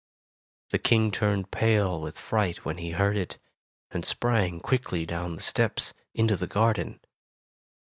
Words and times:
The 0.71 0.79
King 0.79 1.11
turned 1.11 1.51
pale 1.51 2.01
with 2.01 2.17
fright 2.17 2.65
when 2.65 2.79
he 2.79 2.89
heard 2.89 3.15
it, 3.15 3.37
and 3.91 4.03
sprang 4.03 4.59
quickly 4.59 5.05
down 5.05 5.35
the 5.35 5.43
steps, 5.43 5.93
into 6.15 6.35
the 6.35 6.47
garden. 6.47 6.99